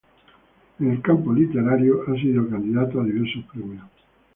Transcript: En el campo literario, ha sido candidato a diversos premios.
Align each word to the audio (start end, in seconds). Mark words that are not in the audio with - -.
En 0.79 0.89
el 0.89 0.99
campo 1.03 1.31
literario, 1.31 2.01
ha 2.07 2.15
sido 2.15 2.49
candidato 2.49 2.99
a 3.01 3.03
diversos 3.03 3.43
premios. 3.53 3.85